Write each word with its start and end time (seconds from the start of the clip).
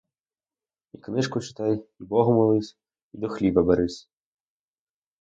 І 0.97 0.97
книжку 1.07 1.41
читай, 1.41 1.77
і 1.99 2.03
богу 2.03 2.33
молись, 2.33 2.77
і 3.13 3.17
до 3.17 3.29
хліба 3.29 3.63
берись! 3.63 4.09